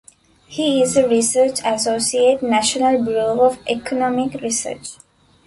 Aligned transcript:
He 0.47 0.81
is 0.81 0.97
a 0.97 1.07
Research 1.07 1.59
Associate, 1.63 2.41
National 2.41 3.03
Bureau 3.05 3.39
of 3.41 3.59
Economic 3.67 4.33
Research. 4.41 4.97